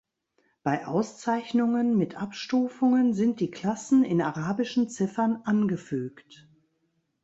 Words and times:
Bei 0.63 0.87
Auszeichnungen 0.87 1.95
mit 1.95 2.15
Abstufungen 2.15 3.13
sind 3.13 3.39
die 3.39 3.51
Klassen 3.51 4.03
in 4.03 4.19
arabischen 4.23 4.89
Ziffern 4.89 5.43
angefügt. 5.45 6.49